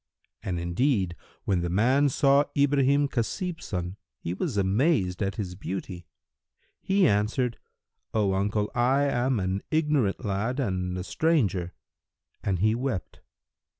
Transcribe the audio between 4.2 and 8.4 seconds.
was amazed at his beauty. He answered, "O